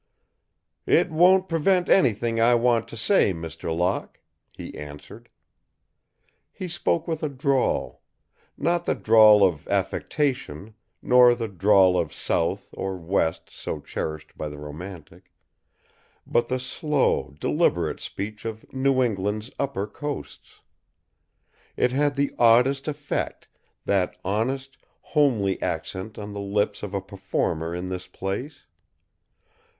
[0.87, 3.71] "It won't prevent anything I want to say, Mr.
[3.71, 4.19] Locke,"
[4.51, 5.29] he answered.
[6.51, 8.01] He spoke with a drawl.
[8.57, 14.49] Not the drawl of affectation, nor the drawl of South or West so cherished by
[14.49, 15.31] the romantic,
[16.25, 20.61] but the slow, deliberate speech of New England's upper coasts.
[21.77, 23.47] It had the oddest effect,
[23.85, 28.65] that honest, homely accent on the lips of a performer in this place.